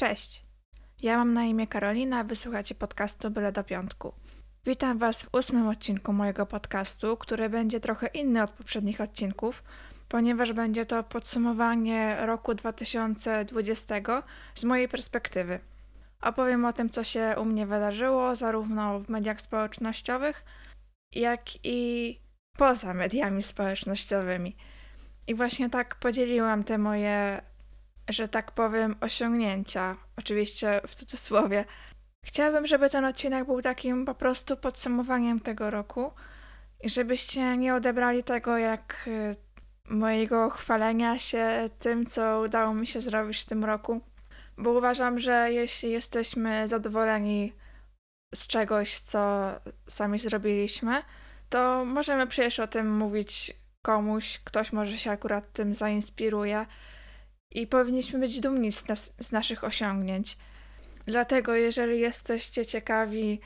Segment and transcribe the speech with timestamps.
[0.00, 0.44] Cześć!
[1.02, 4.12] Ja mam na imię Karolina, wysłuchacie podcastu Byle do Piątku.
[4.66, 9.62] Witam Was w ósmym odcinku mojego podcastu, który będzie trochę inny od poprzednich odcinków,
[10.08, 13.94] ponieważ będzie to podsumowanie roku 2020
[14.54, 15.60] z mojej perspektywy.
[16.22, 20.44] Opowiem o tym, co się u mnie wydarzyło, zarówno w mediach społecznościowych,
[21.14, 22.20] jak i
[22.56, 24.56] poza mediami społecznościowymi.
[25.26, 27.40] I właśnie tak podzieliłam te moje,
[28.12, 31.64] że tak powiem, osiągnięcia, oczywiście w cudzysłowie.
[32.26, 36.12] Chciałabym, żeby ten odcinek był takim po prostu podsumowaniem tego roku
[36.82, 39.36] i żebyście nie odebrali tego jak y,
[39.94, 44.00] mojego chwalenia się tym, co udało mi się zrobić w tym roku,
[44.58, 47.52] bo uważam, że jeśli jesteśmy zadowoleni
[48.34, 49.50] z czegoś, co
[49.86, 51.02] sami zrobiliśmy,
[51.48, 53.52] to możemy przecież o tym mówić
[53.82, 56.66] komuś, ktoś może się akurat tym zainspiruje
[57.50, 60.36] i powinniśmy być dumni z, nas, z naszych osiągnięć.
[61.06, 63.40] Dlatego, jeżeli jesteście ciekawi,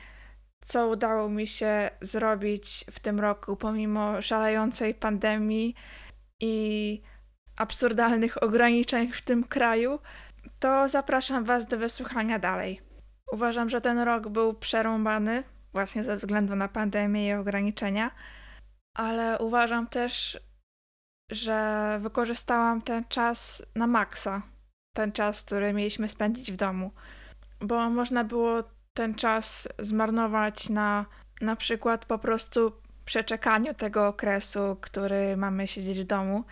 [0.61, 5.75] co udało mi się zrobić w tym roku, pomimo szalejącej pandemii
[6.39, 7.01] i
[7.57, 9.99] absurdalnych ograniczeń w tym kraju,
[10.59, 12.81] to zapraszam Was do wysłuchania dalej.
[13.31, 18.11] Uważam, że ten rok był przerąbany właśnie ze względu na pandemię i ograniczenia,
[18.93, 20.39] ale uważam też,
[21.31, 24.41] że wykorzystałam ten czas na maksa.
[24.95, 26.91] Ten czas, który mieliśmy spędzić w domu,
[27.59, 31.05] bo można było ten czas zmarnować na
[31.41, 32.71] na przykład po prostu
[33.05, 36.43] przeczekaniu tego okresu, który mamy siedzieć w domu,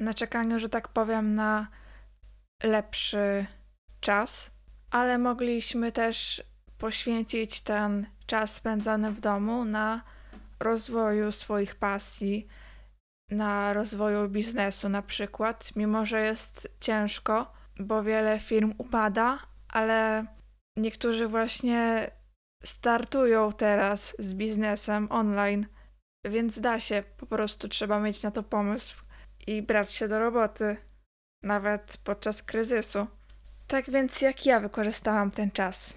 [0.00, 1.66] na czekaniu, że tak powiem, na
[2.62, 3.46] lepszy
[4.00, 4.50] czas,
[4.90, 6.42] ale mogliśmy też
[6.78, 10.02] poświęcić ten czas spędzony w domu na
[10.60, 12.48] rozwoju swoich pasji,
[13.34, 20.26] na rozwoju biznesu na przykład, mimo że jest ciężko, bo wiele firm upada, ale
[20.76, 22.10] niektórzy właśnie
[22.64, 25.66] startują teraz z biznesem online,
[26.24, 29.04] więc da się, po prostu trzeba mieć na to pomysł
[29.46, 30.76] i brać się do roboty,
[31.42, 33.06] nawet podczas kryzysu.
[33.66, 35.96] Tak więc jak ja wykorzystałam ten czas?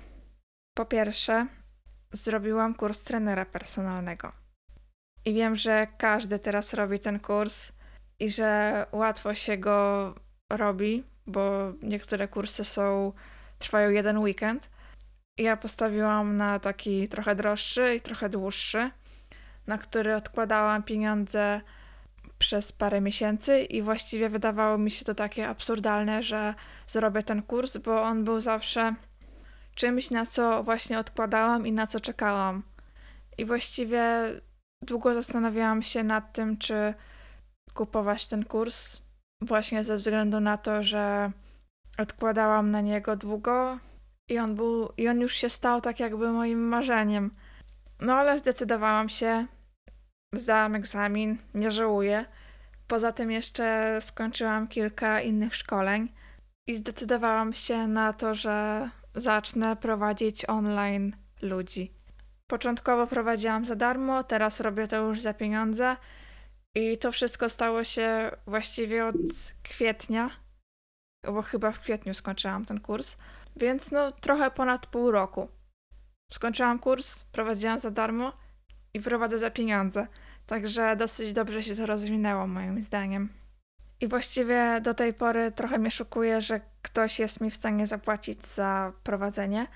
[0.78, 1.48] Po pierwsze,
[2.12, 4.47] zrobiłam kurs trenera personalnego.
[5.28, 7.72] I wiem, że każdy teraz robi ten kurs
[8.20, 10.16] i że łatwo się go
[10.50, 13.14] robi, bo niektóre kursy są
[13.60, 14.70] trwają jeden weekend.
[15.38, 18.92] Ja postawiłam na taki trochę droższy i trochę dłuższy,
[19.68, 21.62] na który odkładałam pieniądze
[22.40, 26.54] przez parę miesięcy i właściwie wydawało mi się to takie absurdalne, że
[26.88, 28.96] zrobię ten kurs, bo on był zawsze
[29.76, 32.64] czymś, na co właśnie odkładałam i na co czekałam.
[33.38, 34.02] I właściwie
[34.82, 36.94] długo zastanawiałam się nad tym, czy
[37.74, 39.02] kupować ten kurs,
[39.42, 41.32] właśnie ze względu na to, że
[41.98, 43.80] odkładałam na niego długo
[44.30, 47.36] i on był, i on już się stał tak jakby moim marzeniem.
[48.02, 49.48] No ale zdecydowałam się,
[50.34, 52.26] zdałam egzamin, nie żałuję.
[52.88, 56.14] Poza tym jeszcze skończyłam kilka innych szkoleń
[56.68, 61.97] i zdecydowałam się na to, że zacznę prowadzić online ludzi.
[62.47, 65.97] Początkowo prowadziłam za darmo, teraz robię to już za pieniądze
[66.75, 69.16] i to wszystko stało się właściwie od
[69.63, 70.30] kwietnia,
[71.25, 73.18] bo chyba w kwietniu skończyłam ten kurs,
[73.56, 75.47] więc no trochę ponad pół roku.
[76.34, 78.34] Skończyłam kurs, prowadziłam za darmo
[78.94, 80.07] i prowadzę za pieniądze,
[80.47, 83.30] także dosyć dobrze się to rozwinęło moim zdaniem.
[84.02, 88.47] I właściwie do tej pory trochę mnie szokuje, że ktoś jest mi w stanie zapłacić
[88.47, 89.68] za prowadzenie,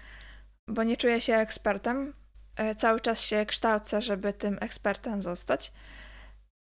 [0.68, 2.14] bo nie czuję się ekspertem.
[2.56, 5.74] E, cały czas się kształcę, żeby tym ekspertem zostać.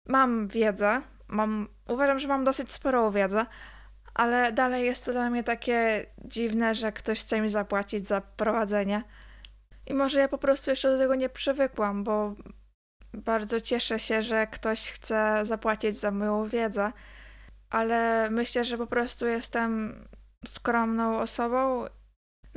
[0.08, 3.46] Mam wiedzę, mam, uważam, że mam dosyć sporą wiedzę,
[4.14, 9.02] ale dalej jest to dla mnie takie dziwne, że ktoś chce mi zapłacić za prowadzenie.
[9.86, 12.34] I może ja po prostu jeszcze do tego nie przywykłam, bo
[13.14, 16.92] bardzo cieszę się, że ktoś chce zapłacić za moją wiedzę
[17.70, 19.94] ale myślę, że po prostu jestem
[20.46, 21.86] skromną osobą.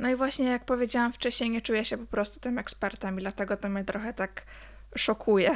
[0.00, 3.56] No i właśnie jak powiedziałam wcześniej, nie czuję się po prostu tym ekspertem i dlatego
[3.56, 4.44] to mnie trochę tak
[4.96, 5.50] szokuje.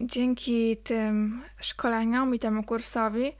[0.00, 3.32] Dzięki tym szkoleniom i temu kursowi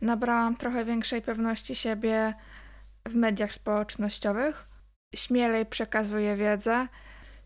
[0.00, 2.34] nabrałam trochę większej pewności siebie
[3.08, 4.66] w mediach społecznościowych.
[5.14, 6.88] Śmielej przekazuję wiedzę,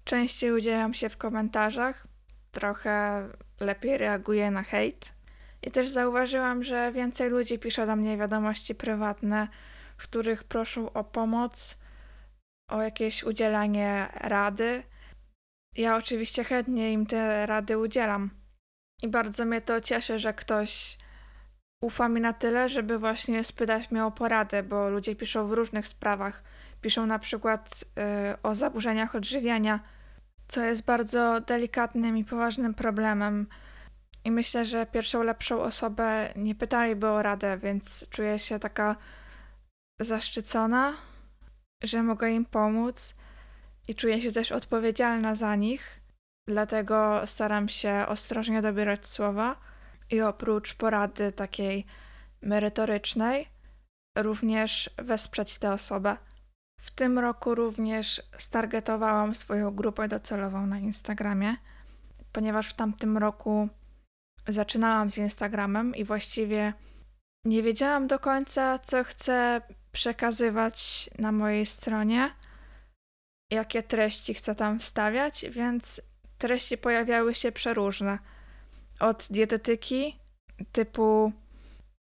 [0.05, 2.07] częściej udzielam się w komentarzach,
[2.53, 3.23] trochę
[3.61, 5.13] lepiej reaguję na hejt.
[5.63, 9.49] I też zauważyłam, że więcej ludzi pisze do mnie wiadomości prywatne,
[9.97, 11.79] w których proszą o pomoc,
[12.69, 14.83] o jakieś udzielanie rady.
[15.77, 18.31] Ja oczywiście chętnie im te rady udzielam.
[19.03, 20.99] I bardzo mnie to cieszy, że ktoś
[21.81, 25.89] ufa mi na tyle, żeby właśnie spytać mnie o poradę, bo ludzie piszą w różnych
[25.89, 26.43] sprawach.
[26.81, 27.85] Piszą na przykład
[28.33, 29.81] y, o zaburzeniach odżywiania,
[30.49, 33.47] co jest bardzo delikatnym i poważnym problemem.
[34.25, 38.97] I myślę, że pierwszą lepszą osobę nie pytaliby o radę, więc czuję się taka
[40.01, 40.97] zaszczycona,
[41.83, 43.15] że mogę im pomóc
[43.89, 46.01] i czuję się też odpowiedzialna za nich.
[46.49, 49.57] Dlatego staram się ostrożnie dobierać słowa
[50.11, 51.87] i oprócz porady takiej
[52.43, 53.49] merytorycznej,
[54.19, 56.17] również wesprzeć tę osobę.
[56.81, 61.57] W tym roku również stargetowałam swoją grupę docelową na Instagramie,
[62.33, 63.69] ponieważ w tamtym roku
[64.49, 66.73] zaczynałam z Instagramem i właściwie
[67.45, 69.61] nie wiedziałam do końca, co chcę
[69.97, 72.31] przekazywać na mojej stronie,
[73.53, 76.01] jakie treści chcę tam wstawiać, więc
[76.39, 78.19] treści pojawiały się przeróżne.
[79.01, 80.19] Od dietetyki,
[80.73, 81.33] typu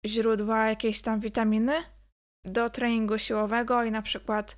[0.05, 1.73] źródła jakiejś tam witaminy,
[2.45, 4.57] do treningu siłowego i na przykład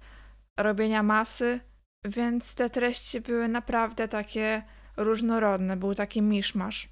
[0.59, 1.59] robienia masy,
[2.05, 4.63] więc te treści były naprawdę takie
[4.97, 6.89] różnorodne, był taki miszmasz.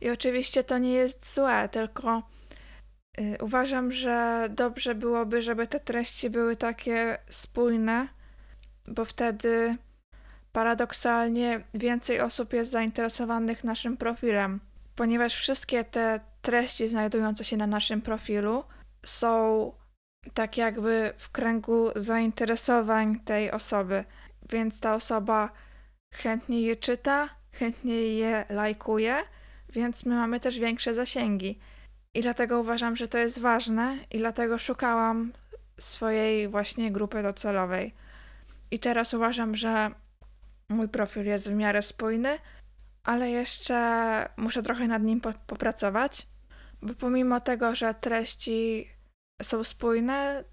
[0.00, 2.22] I oczywiście to nie jest złe, tylko
[3.40, 8.08] uważam, że dobrze byłoby, żeby te treści były takie spójne,
[8.86, 9.76] bo wtedy
[10.52, 14.60] paradoksalnie więcej osób jest zainteresowanych naszym profilem,
[14.94, 18.64] ponieważ wszystkie te treści znajdujące się na naszym profilu
[19.06, 19.72] są
[20.34, 24.04] tak jakby w kręgu zainteresowań tej osoby,
[24.50, 25.52] więc ta osoba
[26.14, 29.16] chętnie je czyta, chętnie je lajkuje,
[29.68, 31.58] więc my mamy też większe zasięgi.
[32.16, 35.32] I dlatego uważam, że to jest ważne i dlatego szukałam
[35.78, 37.94] swojej właśnie grupy docelowej.
[38.70, 39.90] I teraz uważam, że
[40.68, 42.38] mój profil jest w miarę spójny,
[43.04, 46.26] ale jeszcze muszę trochę nad nim po popracować,
[46.82, 48.90] bo pomimo tego, że treści
[49.42, 50.44] są spójne,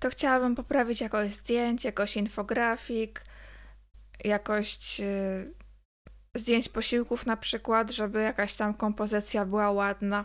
[0.00, 3.24] to chciałabym poprawić jakość zdjęć, jakość infografik,
[4.24, 5.54] jakość yy,
[6.34, 10.24] zdjęć posiłków na przykład, żeby jakaś tam kompozycja była ładna.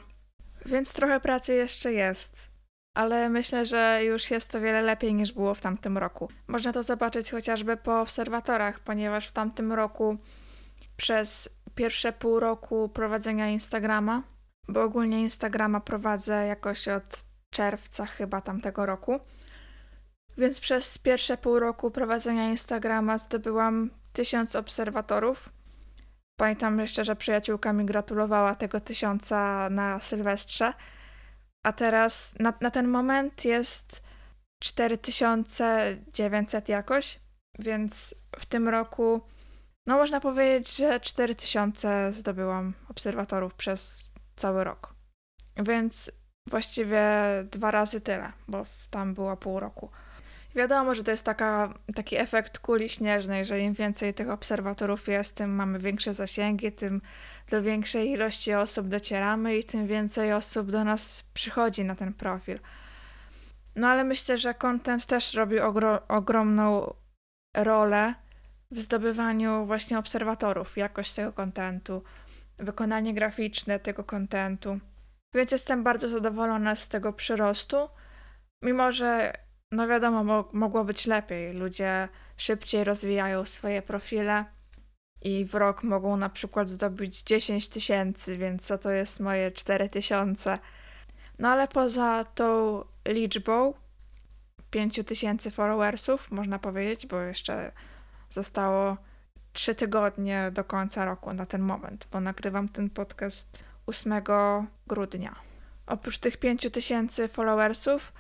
[0.70, 2.50] Więc trochę pracy jeszcze jest.
[2.94, 6.30] Ale myślę, że już jest to wiele lepiej niż było w tamtym roku.
[6.48, 10.18] Można to zobaczyć chociażby po obserwatorach, ponieważ w tamtym roku
[10.98, 14.24] przez pierwsze pół roku prowadzenia Instagrama,
[14.68, 19.20] bo ogólnie Instagrama prowadzę jakoś od czerwca chyba tamtego roku.
[20.38, 25.50] Więc przez pierwsze pół roku prowadzenia Instagrama zdobyłam tysiąc obserwatorów.
[26.40, 30.74] Pamiętam jeszcze, że przyjaciółka mi gratulowała tego tysiąca na Sylwestrze.
[31.64, 34.04] A teraz na, na ten moment jest
[34.60, 37.20] 4900 jakoś,
[37.60, 39.22] więc w tym roku,
[39.88, 44.94] no można powiedzieć, że 4000 zdobyłam obserwatorów przez cały rok.
[45.58, 46.12] Więc
[46.48, 47.04] właściwie
[47.52, 49.90] dwa razy tyle, bo tam było pół roku.
[50.60, 55.36] Wiadomo, że to jest taka, taki efekt kuli śnieżnej, że im więcej tych obserwatorów jest,
[55.36, 57.02] tym mamy większe zasięgi, tym
[57.50, 62.60] do większej ilości osób docieramy i tym więcej osób do nas przychodzi na ten profil.
[63.76, 66.94] No ale myślę, że content też robi ogro ogromną
[67.58, 68.14] rolę
[68.72, 72.04] w zdobywaniu właśnie obserwatorów, jakość tego kontentu,
[72.58, 74.80] wykonanie graficzne tego kontentu.
[75.36, 77.90] Więc jestem bardzo zadowolona z tego przyrostu,
[78.64, 79.34] mimo że,
[79.72, 81.54] no wiadomo, mo mogło być lepiej.
[81.54, 82.08] Ludzie
[82.38, 84.46] szybciej rozwijają swoje profile
[85.22, 89.90] i w rok mogą na przykład zdobyć 10 tysięcy, więc co to jest moje 4
[89.90, 90.60] tysiące.
[91.40, 93.74] No ale poza tą liczbą
[94.70, 97.72] 5 tysięcy followersów, można powiedzieć, bo jeszcze
[98.30, 98.98] zostało
[99.54, 104.14] 3 tygodnie do końca roku na ten moment, bo nagrywam ten podcast 8
[104.88, 105.36] grudnia.
[105.88, 108.14] Oprócz tych 5000 followersów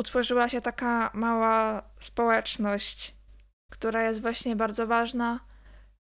[0.00, 3.14] utworzyła się taka mała społeczność,
[3.72, 5.40] która jest właśnie bardzo ważna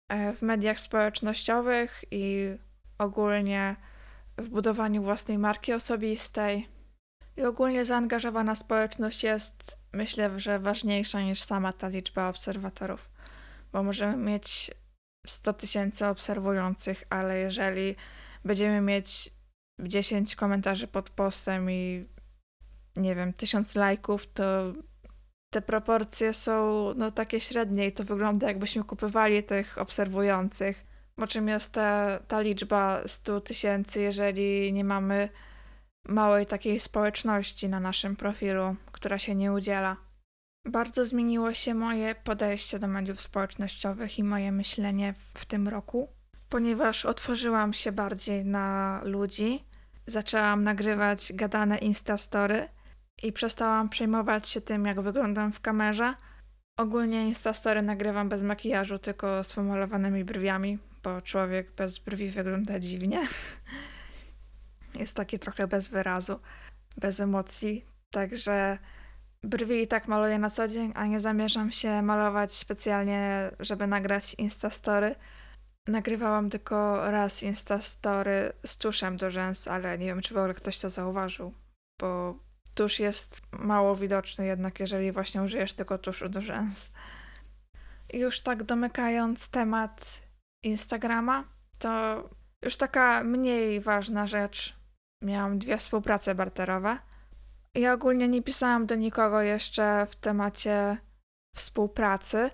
[0.09, 2.49] e, w mediach społecznościowych i
[2.97, 3.75] ogólnie
[4.37, 6.67] w budowaniu własnej marki osobistej.
[7.37, 13.09] I ogólnie zaangażowana społeczność jest, myślę, że ważniejsza niż sama ta liczba obserwatorów,
[13.71, 14.71] bo możemy mieć
[15.27, 17.95] 100 tysięcy obserwujących, ale jeżeli
[18.45, 19.29] będziemy mieć
[19.79, 22.14] 10 komentarzy pod postem i
[22.95, 24.73] nie wiem, 1000 lajków, to
[25.49, 30.85] te proporcje są no takie średnie i to wygląda jakbyśmy kupowali tych obserwujących.
[31.17, 35.29] O czym jest ta, ta liczba 100 tysięcy, jeżeli nie mamy
[36.07, 39.97] małej takiej społeczności na naszym profilu, która się nie udziela.
[40.65, 46.15] Bardzo zmieniło się moje podejście do mediów społecznościowych i moje myślenie w tym roku
[46.49, 49.63] ponieważ otworzyłam się bardziej na ludzi
[50.07, 52.67] zaczęłam nagrywać gadane Instastory
[53.23, 56.13] i przestałam przejmować się tym, jak wyglądam w kamerze.
[56.77, 63.27] Ogólnie Instastory nagrywam bez makijażu, tylko z pomalowanymi brwiami, bo człowiek bez brwi wygląda dziwnie.
[64.99, 66.39] Jest taki trochę bez wyrazu,
[66.97, 68.77] bez emocji, także
[69.43, 74.33] brwi i tak maluję na co dzień, a nie zamierzam się malować specjalnie, żeby nagrać
[74.33, 75.15] Instastory.
[75.87, 80.79] Nagrywałam tylko raz Instastory z tuszem do rzęs, ale nie wiem, czy w ogóle ktoś
[80.79, 81.53] to zauważył,
[82.01, 82.39] bo
[82.75, 86.91] tusz jest mało widoczny jednak, jeżeli właśnie użyjesz tylko tuszu do rzęs.
[88.13, 90.21] Już tak domykając temat
[90.63, 91.43] Instagrama,
[91.79, 92.23] to
[92.61, 94.75] już taka mniej ważna rzecz.
[95.23, 96.97] Miałam dwie współprace barterowe.
[97.75, 100.97] Ja ogólnie nie pisałam do nikogo jeszcze w temacie
[101.55, 102.49] współpracy.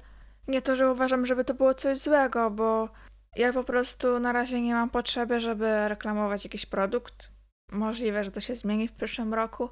[0.47, 2.89] Nie to, że uważam, żeby to było coś złego, bo
[3.35, 7.31] ja po prostu na razie nie mam potrzeby, żeby reklamować jakiś produkt.
[7.71, 9.69] Możliwe, że to się zmieni w przyszłym roku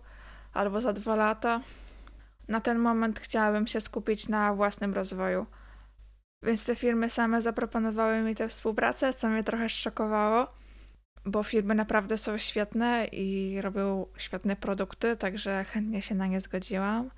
[0.53, 1.62] albo za dwa lata.
[2.48, 5.46] Na ten moment chciałabym się skupić na własnym rozwoju.
[6.44, 10.48] Więc te firmy same zaproponowały mi tę współpracę, co mnie trochę szokowało,
[11.25, 17.10] bo firmy naprawdę są świetne i robią świetne produkty, także chętnie się na nie zgodziłam.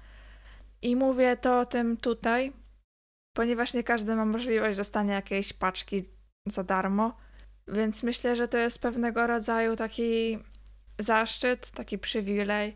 [0.82, 2.54] I mówię to o tym tutaj,
[3.34, 6.04] ponieważ nie każdy ma możliwość dostania jakiejś paczki
[6.46, 7.18] za darmo,
[7.68, 10.40] więc myślę, że to jest pewnego rodzaju taki
[11.00, 12.76] zaszczyt, taki przywilej,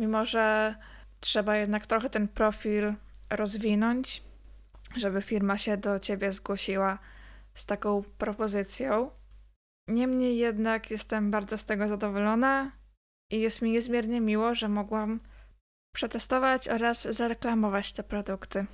[0.00, 0.74] mimo że
[1.20, 2.94] trzeba jednak trochę ten profil
[3.30, 4.22] rozwinąć,
[4.96, 6.98] żeby firma się do ciebie zgłosiła
[7.54, 9.10] z taką propozycją.
[9.88, 12.72] Niemniej jednak jestem bardzo z tego zadowolona
[13.30, 15.20] i jest mi niezmiernie miło, że mogłam
[15.94, 18.66] przetestować oraz zareklamować te produkty.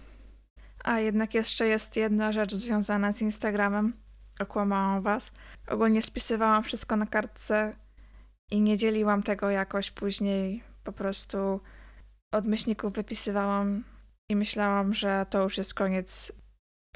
[0.84, 3.92] A jednak jeszcze jest jedna rzecz związana z Instagramem.
[4.40, 5.32] Okłamałam was.
[5.68, 7.76] Ogólnie spisywałam wszystko na kartce
[8.50, 10.75] i nie dzieliłam tego jakoś później.
[10.86, 11.60] Po prostu
[12.32, 13.84] od myślników wypisywałam
[14.28, 16.32] i myślałam, że to już jest koniec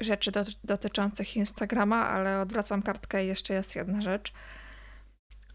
[0.01, 4.33] rzeczy do, dotyczących Instagrama, ale odwracam kartkę i jeszcze jest jedna rzecz.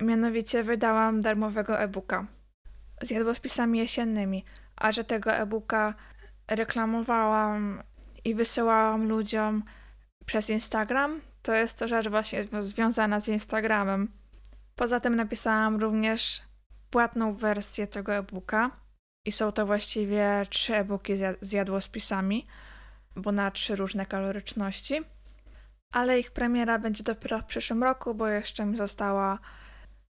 [0.03, 2.27] Mianowicie wydałam darmowego e-booka
[3.03, 4.45] z jadłospisami jesiennymi,
[4.77, 5.95] a że tego e-booka
[6.49, 7.83] reklamowałam
[8.25, 9.63] i wysyłałam ludziom
[10.27, 14.13] przez Instagram, to jest to rzecz właśnie związana z Instagramem.
[14.75, 16.46] Poza tym napisałam również
[16.97, 18.71] płatną wersję tego e-booka
[19.27, 22.47] i są to właściwie trzy e-booki z jadłospisami,
[23.17, 25.01] bo na trzy różne kaloryczności.
[25.93, 29.39] Ale ich premiera będzie dopiero w przyszłym roku, bo jeszcze mi została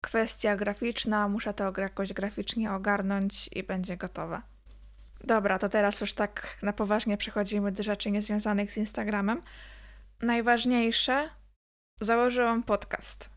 [0.03, 4.41] kwestia graficzna, muszę to jakoś graficznie ogarnąć i będzie gotowe.
[5.23, 9.41] Dobra, to teraz już tak na poważnie przechodzimy do rzeczy niezwiązanych z Instagramem.
[10.21, 11.29] Najważniejsze,
[11.99, 13.30] założyłam podcast.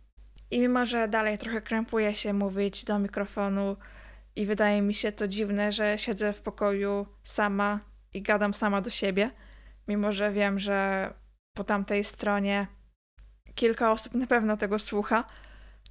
[0.55, 3.77] I mimo, że dalej trochę krępuję się mówić do mikrofonu
[4.37, 7.81] i wydaje mi się to dziwne, że siedzę w pokoju sama
[8.13, 9.31] i gadam sama do siebie,
[9.89, 11.11] mimo że wiem, że
[11.55, 12.67] po tamtej stronie
[13.55, 15.25] kilka osób na pewno tego słucha,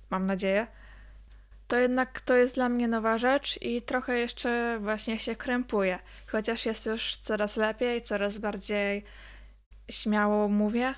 [0.09, 0.67] mam nadzieję,
[1.67, 5.99] to jednak to jest dla mnie nowa rzecz i trochę jeszcze właśnie się krępuję.
[6.27, 9.03] Chociaż jest już coraz lepiej, coraz bardziej
[9.91, 10.93] śmiało mówię,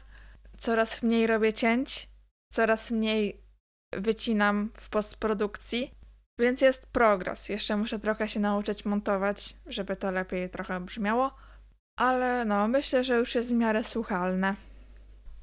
[0.57, 2.09] coraz mniej robię cięć,
[2.51, 3.44] coraz mniej
[3.97, 5.91] wycinam w postprodukcji,
[6.39, 7.49] więc jest progres.
[7.49, 11.35] Jeszcze muszę trochę się nauczyć montować, żeby to lepiej trochę brzmiało,
[11.99, 14.55] ale no, myślę, że już jest w miarę słuchalne.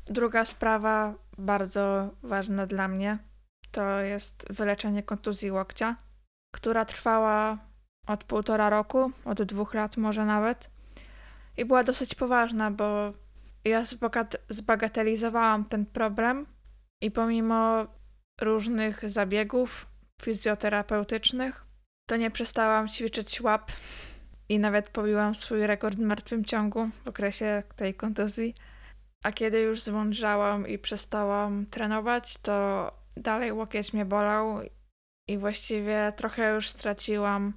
[0.07, 3.19] Druga sprawa, bardzo ważna dla mnie,
[3.71, 5.97] to jest wyleczenie kontuzji łokcia,
[6.55, 7.59] która trwała
[8.07, 10.71] od półtora roku, od dwóch lat może nawet.
[11.57, 13.13] I była dosyć poważna, bo
[13.65, 13.83] ja
[14.49, 16.47] zbagatelizowałam ten problem
[17.01, 17.87] i pomimo
[18.43, 19.87] różnych zabiegów
[20.23, 21.65] fizjoterapeutycznych,
[22.07, 23.73] to nie przestałam ćwiczyć łap
[24.49, 28.55] i nawet pobiłam swój rekord w martwym ciągu w okresie tej kontuzji.
[29.25, 34.61] A kiedy już zmądrzałam i przestałam trenować, to dalej łokieć mnie bolał
[35.29, 37.53] i właściwie trochę już straciłam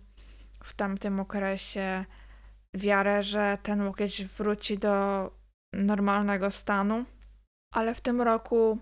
[0.64, 2.06] w tamtym okresie
[2.74, 5.32] wiarę, że ten łokieć wróci do
[5.74, 7.06] normalnego stanu.
[7.74, 8.78] Ale w tym roku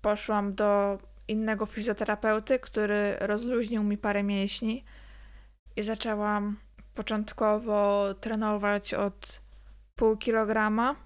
[0.00, 0.98] poszłam do
[1.28, 4.84] innego fizjoterapeuty, który rozluźnił mi parę mięśni
[5.76, 6.56] i zaczęłam
[6.94, 9.40] początkowo trenować od
[9.96, 10.96] pół kilograma.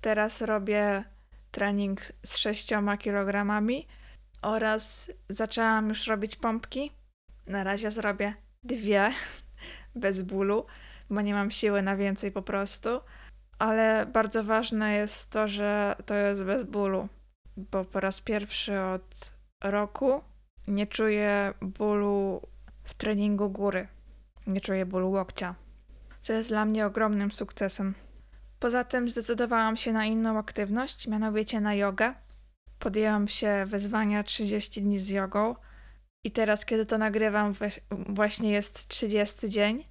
[0.00, 1.04] Teraz robię
[1.50, 3.86] trening z sześcioma kilogramami
[4.42, 6.90] oraz zaczęłam już robić pompki.
[7.46, 9.10] Na razie zrobię dwie
[9.94, 10.66] bez bólu,
[11.10, 13.00] bo nie mam siły na więcej po prostu.
[13.58, 17.08] Ale bardzo ważne jest to, że to jest bez bólu,
[17.56, 19.33] bo po raz pierwszy od
[19.64, 20.22] roku
[20.68, 22.40] nie czuję bólu
[22.84, 23.88] w treningu góry.
[24.46, 25.54] Nie czuję bólu łokcia,
[26.20, 27.94] co jest dla mnie ogromnym sukcesem.
[28.58, 32.14] Poza tym zdecydowałam się na inną aktywność, mianowicie na jogę.
[32.78, 35.54] Podjęłam się wyzwania 30 dni z jogą
[36.24, 37.54] i teraz, kiedy to nagrywam,
[37.90, 39.84] właśnie jest 30 dzień.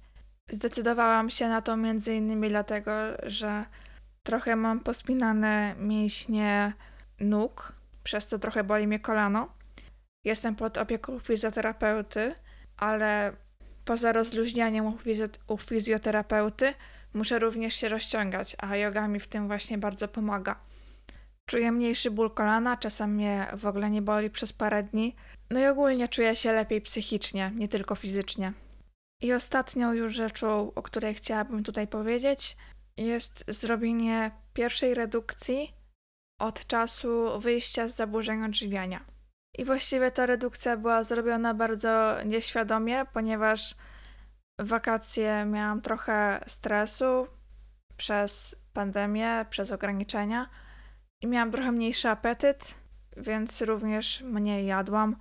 [0.50, 2.90] Zdecydowałam się na to między innymi dlatego,
[3.22, 3.64] że
[4.22, 6.72] trochę mam pospinane mięśnie
[7.20, 7.72] nóg,
[8.04, 9.48] przez co trochę boli mnie kolano.
[10.24, 12.34] Jestem pod opieką fizjoterapeuty,
[12.76, 13.32] ale
[13.84, 14.86] poza rozluźnianiem
[15.48, 16.74] u, fizjoterapeuty
[17.14, 20.60] muszę również się rozciągać, a yoga mi w tym właśnie bardzo pomaga.
[21.46, 25.16] Czuję mniejszy ból kolana, czasem mnie w ogóle nie boli przez parę dni.
[25.50, 28.52] No i ogólnie czuję się lepiej psychicznie, nie tylko fizycznie.
[29.22, 32.56] I ostatnią już rzeczą, o której chciałabym tutaj powiedzieć,
[32.96, 35.74] jest zrobienie pierwszej redukcji
[36.40, 39.13] od czasu wyjścia z zaburzeń odżywiania.
[39.58, 43.74] I właściwie ta redukcja była zrobiona bardzo nieświadomie, ponieważ
[44.58, 47.26] wakacje miałam trochę stresu
[47.96, 50.50] przez pandemię, przez ograniczenia
[51.20, 52.74] i miałam trochę mniejszy apetyt,
[53.16, 55.16] więc również mniej jadłam.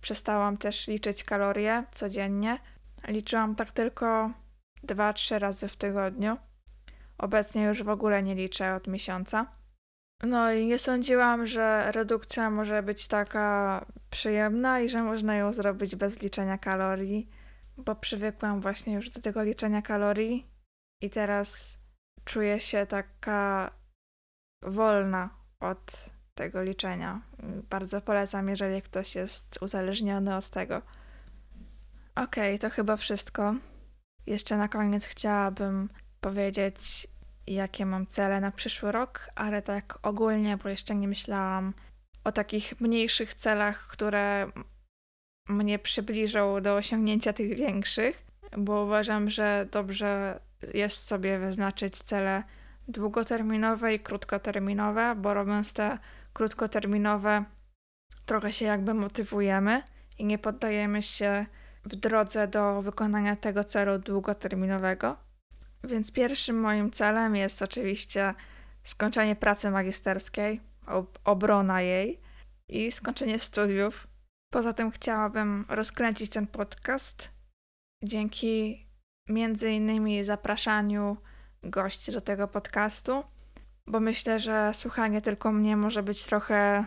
[0.00, 2.58] Przestałam też liczyć kalorie codziennie.
[3.08, 4.30] Liczyłam tak tylko
[4.84, 6.36] 2-3 razy w tygodniu.
[7.18, 9.46] Obecnie już w ogóle nie liczę od miesiąca.
[10.22, 15.96] No i nie sądziłam, że redukcja może być taka przyjemna i że można ją zrobić
[15.96, 17.28] bez liczenia kalorii,
[17.76, 20.46] bo przywykłam właśnie już do tego liczenia kalorii
[21.02, 21.78] i teraz
[22.24, 23.70] czuję się taka
[24.62, 25.30] wolna
[25.60, 27.20] od tego liczenia.
[27.70, 30.82] Bardzo polecam, jeżeli ktoś jest uzależniony od tego.
[32.14, 33.54] Okej, okay, to chyba wszystko.
[34.26, 35.88] Jeszcze na koniec chciałabym
[36.20, 37.08] powiedzieć,
[37.46, 41.74] jakie mam cele na przyszły rok, ale tak ogólnie, bo jeszcze nie myślałam
[42.24, 44.52] o takich mniejszych celach, które
[45.48, 48.26] mnie przybliżą do osiągnięcia tych większych,
[48.58, 50.40] bo uważam, że dobrze
[50.74, 52.42] jest sobie wyznaczyć cele
[52.88, 55.98] długoterminowe i krótkoterminowe, bo robiąc te
[56.32, 57.44] krótkoterminowe,
[58.26, 59.82] trochę się jakby motywujemy
[60.18, 61.46] i nie poddajemy się
[61.84, 65.25] w drodze do wykonania tego celu długoterminowego.
[65.84, 68.34] Więc pierwszym moim celem jest oczywiście
[68.84, 72.20] skończenie pracy magisterskiej, ob obrona jej
[72.68, 74.06] i skończenie studiów.
[74.52, 77.30] Poza tym chciałabym rozkręcić ten podcast
[78.04, 78.86] dzięki
[79.28, 81.16] między innymi zapraszaniu
[81.62, 83.24] gości do tego podcastu,
[83.86, 86.84] bo myślę, że słuchanie tylko mnie może być trochę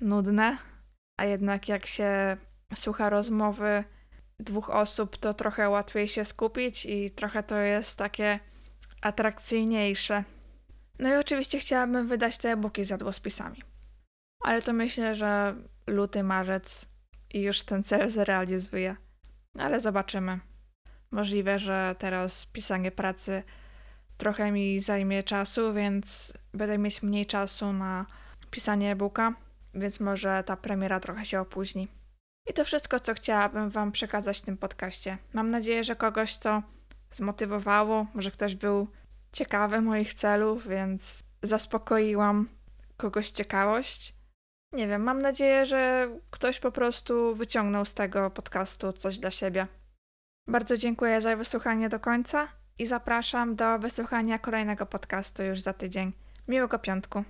[0.00, 0.56] nudne,
[1.20, 2.36] a jednak jak się
[2.74, 3.84] słucha rozmowy
[4.40, 8.40] dwóch osób, to trochę łatwiej się skupić i trochę to jest takie
[9.02, 10.24] atrakcyjniejsze.
[10.98, 13.62] No i oczywiście chciałabym wydać te e-booki z jadłospisami.
[14.40, 15.54] Ale to myślę, że
[15.86, 16.88] luty, marzec
[17.34, 18.96] i już ten cel zrealizuje.
[19.58, 20.40] Ale zobaczymy.
[21.10, 23.42] Możliwe, że teraz pisanie pracy
[24.16, 28.06] trochę mi zajmie czasu, więc będę mieć mniej czasu na
[28.50, 29.34] pisanie e-booka,
[29.74, 31.88] więc może ta premiera trochę się opóźni.
[32.50, 35.18] I to wszystko, co chciałabym Wam przekazać w tym podcaście.
[35.32, 36.62] Mam nadzieję, że kogoś to
[37.10, 38.88] zmotywowało, może ktoś był
[39.32, 42.48] ciekawy moich celów, więc zaspokoiłam
[42.96, 44.14] kogoś ciekawość.
[44.72, 49.66] Nie wiem, mam nadzieję, że ktoś po prostu wyciągnął z tego podcastu coś dla siebie.
[50.48, 56.12] Bardzo dziękuję za wysłuchanie do końca i zapraszam do wysłuchania kolejnego podcastu już za tydzień.
[56.48, 57.24] Miłego piątku.